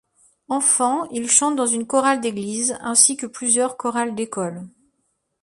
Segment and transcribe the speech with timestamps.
[0.49, 4.67] Enfant, il chante dans une chorale d'église, ainsi que plusieurs chorales d'école.